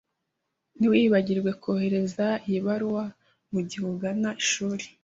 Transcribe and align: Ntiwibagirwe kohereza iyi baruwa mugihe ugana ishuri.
Ntiwibagirwe 0.77 1.51
kohereza 1.61 2.25
iyi 2.47 2.59
baruwa 2.65 3.05
mugihe 3.51 3.83
ugana 3.93 4.29
ishuri. 4.43 4.85